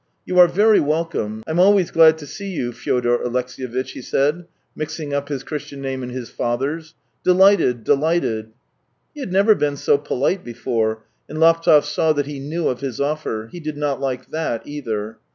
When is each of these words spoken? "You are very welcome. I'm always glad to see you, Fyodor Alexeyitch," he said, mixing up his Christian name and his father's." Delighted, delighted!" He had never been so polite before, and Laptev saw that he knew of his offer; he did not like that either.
"You 0.25 0.39
are 0.39 0.47
very 0.47 0.79
welcome. 0.79 1.43
I'm 1.45 1.59
always 1.59 1.91
glad 1.91 2.17
to 2.17 2.25
see 2.25 2.47
you, 2.47 2.71
Fyodor 2.71 3.19
Alexeyitch," 3.19 3.91
he 3.91 4.01
said, 4.01 4.45
mixing 4.75 5.13
up 5.13 5.29
his 5.29 5.43
Christian 5.43 5.79
name 5.79 6.01
and 6.01 6.11
his 6.11 6.31
father's." 6.31 6.95
Delighted, 7.23 7.83
delighted!" 7.83 8.49
He 9.13 9.19
had 9.19 9.31
never 9.31 9.53
been 9.53 9.77
so 9.77 9.99
polite 9.99 10.43
before, 10.43 11.03
and 11.29 11.37
Laptev 11.39 11.85
saw 11.85 12.13
that 12.13 12.25
he 12.25 12.39
knew 12.39 12.67
of 12.67 12.79
his 12.79 12.99
offer; 12.99 13.49
he 13.51 13.59
did 13.59 13.77
not 13.77 14.01
like 14.01 14.31
that 14.31 14.65
either. 14.65 15.19